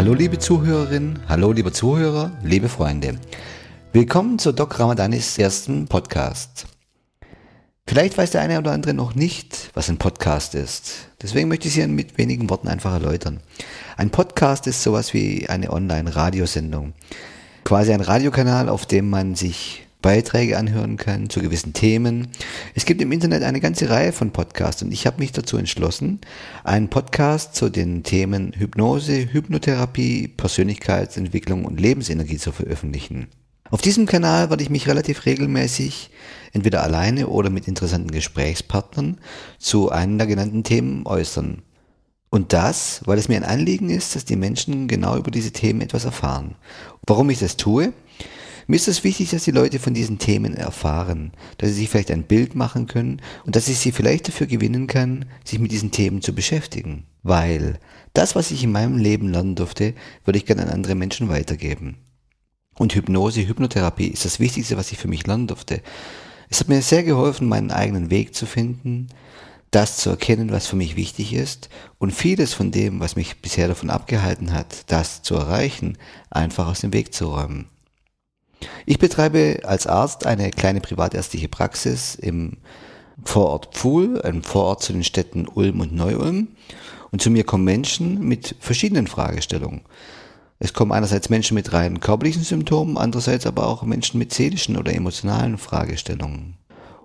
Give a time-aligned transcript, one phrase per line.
[0.00, 3.18] Hallo liebe Zuhörerinnen, hallo liebe Zuhörer, liebe Freunde.
[3.92, 6.64] Willkommen zu Doc Ramadanis ersten Podcast.
[7.86, 11.10] Vielleicht weiß der eine oder andere noch nicht, was ein Podcast ist.
[11.20, 13.40] Deswegen möchte ich es hier mit wenigen Worten einfach erläutern.
[13.98, 16.94] Ein Podcast ist sowas wie eine Online-Radiosendung.
[17.64, 22.28] Quasi ein Radiokanal, auf dem man sich Beiträge anhören kann zu gewissen Themen.
[22.74, 26.20] Es gibt im Internet eine ganze Reihe von Podcasts und ich habe mich dazu entschlossen,
[26.64, 33.28] einen Podcast zu den Themen Hypnose, Hypnotherapie, Persönlichkeitsentwicklung und Lebensenergie zu veröffentlichen.
[33.70, 36.10] Auf diesem Kanal werde ich mich relativ regelmäßig
[36.52, 39.18] entweder alleine oder mit interessanten Gesprächspartnern
[39.58, 41.62] zu einem der genannten Themen äußern.
[42.30, 45.80] Und das, weil es mir ein Anliegen ist, dass die Menschen genau über diese Themen
[45.80, 46.56] etwas erfahren.
[47.06, 47.92] Warum ich das tue?
[48.66, 52.10] Mir ist es wichtig, dass die Leute von diesen Themen erfahren, dass sie sich vielleicht
[52.10, 55.90] ein Bild machen können und dass ich sie vielleicht dafür gewinnen kann, sich mit diesen
[55.90, 57.04] Themen zu beschäftigen.
[57.22, 57.78] Weil
[58.12, 59.94] das, was ich in meinem Leben lernen durfte,
[60.24, 61.96] würde ich gerne an andere Menschen weitergeben.
[62.76, 65.82] Und Hypnose, Hypnotherapie ist das Wichtigste, was ich für mich lernen durfte.
[66.48, 69.08] Es hat mir sehr geholfen, meinen eigenen Weg zu finden,
[69.70, 73.68] das zu erkennen, was für mich wichtig ist und vieles von dem, was mich bisher
[73.68, 75.96] davon abgehalten hat, das zu erreichen,
[76.30, 77.68] einfach aus dem Weg zu räumen.
[78.86, 82.58] Ich betreibe als Arzt eine kleine privatärztliche Praxis im
[83.24, 86.48] Vorort Pfuhl, einem Vorort zu den Städten Ulm und Neu-Ulm.
[87.10, 89.82] Und zu mir kommen Menschen mit verschiedenen Fragestellungen.
[90.58, 94.94] Es kommen einerseits Menschen mit rein körperlichen Symptomen, andererseits aber auch Menschen mit seelischen oder
[94.94, 96.58] emotionalen Fragestellungen.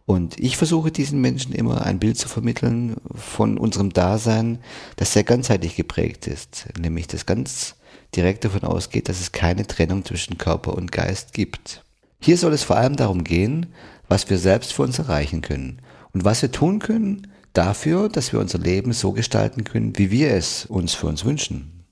[0.06, 4.60] Und ich versuche diesen Menschen immer ein Bild zu vermitteln von unserem Dasein,
[4.98, 7.76] das sehr ganzheitlich geprägt ist, nämlich das ganz
[8.16, 11.84] direkt davon ausgeht, dass es keine Trennung zwischen Körper und Geist gibt.
[12.20, 13.68] Hier soll es vor allem darum gehen,
[14.08, 15.82] was wir selbst für uns erreichen können
[16.14, 20.32] und was wir tun können dafür, dass wir unser Leben so gestalten können, wie wir
[20.32, 21.86] es uns für uns wünschen.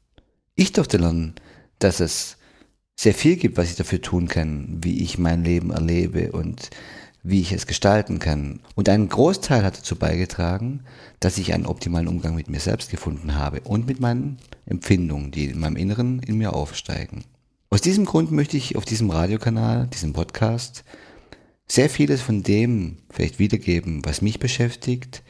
[0.55, 1.35] Ich durfte lernen,
[1.79, 2.37] dass es
[2.95, 6.69] sehr viel gibt, was ich dafür tun kann, wie ich mein Leben erlebe und
[7.23, 8.59] wie ich es gestalten kann.
[8.75, 10.81] Und ein Großteil hat dazu beigetragen,
[11.21, 15.45] dass ich einen optimalen Umgang mit mir selbst gefunden habe und mit meinen Empfindungen, die
[15.45, 17.23] in meinem Inneren in mir aufsteigen.
[17.69, 20.83] Aus diesem Grund möchte ich auf diesem Radiokanal, diesem Podcast,
[21.65, 25.23] sehr vieles von dem vielleicht wiedergeben, was mich beschäftigt,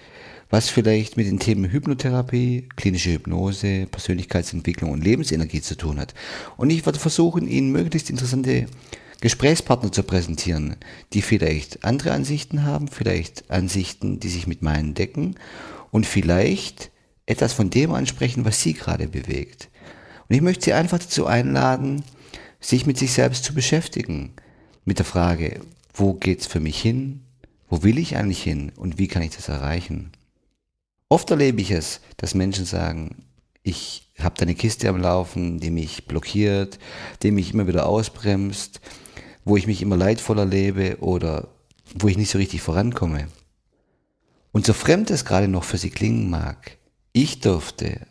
[0.49, 6.13] was vielleicht mit den Themen Hypnotherapie, klinische Hypnose, Persönlichkeitsentwicklung und Lebensenergie zu tun hat.
[6.57, 8.65] Und ich werde versuchen, Ihnen möglichst interessante
[9.23, 10.75] Gesprächspartner zu präsentieren,
[11.13, 15.35] die vielleicht andere Ansichten haben, vielleicht Ansichten, die sich mit meinen decken
[15.91, 16.91] und vielleicht
[17.25, 19.69] etwas von dem ansprechen, was sie gerade bewegt.
[20.27, 22.03] Und ich möchte sie einfach dazu einladen,
[22.59, 24.33] sich mit sich selbst zu beschäftigen,
[24.83, 25.61] mit der Frage,
[25.93, 27.21] wo geht's für mich hin?
[27.69, 30.11] Wo will ich eigentlich hin und wie kann ich das erreichen?
[31.07, 33.23] Oft erlebe ich es, dass Menschen sagen,
[33.63, 36.77] ich habe da eine Kiste am Laufen, die mich blockiert,
[37.21, 38.81] die mich immer wieder ausbremst,
[39.45, 41.49] wo ich mich immer leidvoller lebe oder
[41.95, 43.27] wo ich nicht so richtig vorankomme.
[44.51, 46.77] Und so fremd es gerade noch für sie klingen mag,
[47.11, 48.01] ich durfte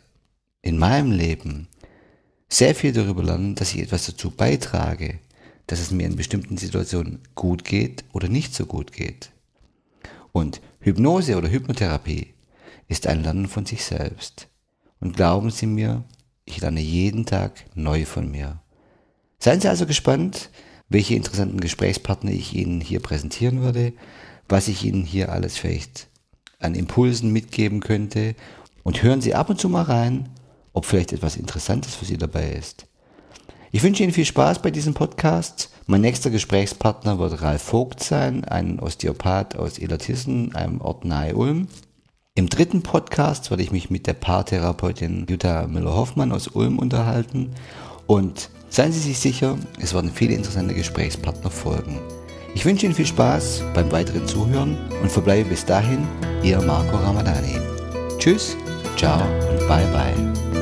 [0.61, 1.67] in meinem Leben
[2.49, 5.19] sehr viel darüber lernen, dass ich etwas dazu beitrage,
[5.67, 9.31] dass es mir in bestimmten Situationen gut geht oder nicht so gut geht.
[10.31, 12.33] Und Hypnose oder Hypnotherapie
[12.87, 14.47] ist ein Lernen von sich selbst.
[14.99, 16.03] Und glauben Sie mir,
[16.45, 18.59] ich lerne jeden Tag neu von mir.
[19.39, 20.49] Seien Sie also gespannt,
[20.93, 23.93] welche interessanten Gesprächspartner ich Ihnen hier präsentieren würde,
[24.47, 26.07] was ich Ihnen hier alles vielleicht
[26.59, 28.35] an Impulsen mitgeben könnte
[28.83, 30.29] und hören Sie ab und zu mal rein,
[30.71, 32.85] ob vielleicht etwas Interessantes für Sie dabei ist.
[33.71, 35.71] Ich wünsche Ihnen viel Spaß bei diesem Podcast.
[35.87, 41.69] Mein nächster Gesprächspartner wird Ralf Vogt sein, ein Osteopath aus Illertissen, einem Ort nahe Ulm.
[42.35, 47.55] Im dritten Podcast werde ich mich mit der Paartherapeutin Jutta Müller-Hoffmann aus Ulm unterhalten
[48.05, 51.99] und Seien Sie sich sicher, es werden viele interessante Gesprächspartner folgen.
[52.55, 56.07] Ich wünsche Ihnen viel Spaß beim weiteren Zuhören und verbleibe bis dahin
[56.41, 57.59] Ihr Marco Ramadani.
[58.17, 58.57] Tschüss,
[58.97, 60.52] ciao und bye bye.